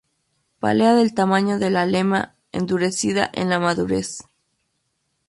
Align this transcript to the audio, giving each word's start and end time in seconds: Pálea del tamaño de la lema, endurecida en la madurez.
Pálea 0.59 0.95
del 0.95 1.13
tamaño 1.13 1.59
de 1.59 1.69
la 1.69 1.85
lema, 1.85 2.33
endurecida 2.51 3.29
en 3.35 3.49
la 3.51 3.59
madurez. 3.59 4.21